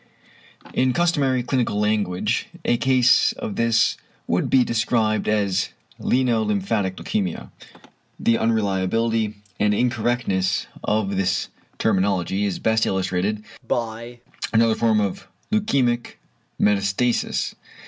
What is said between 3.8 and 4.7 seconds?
kind would be